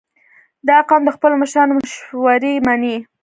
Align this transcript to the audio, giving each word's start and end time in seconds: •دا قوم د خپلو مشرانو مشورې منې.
•دا 0.67 0.77
قوم 0.87 1.01
د 1.05 1.09
خپلو 1.15 1.35
مشرانو 1.43 1.77
مشورې 1.79 2.53
منې. 2.65 2.95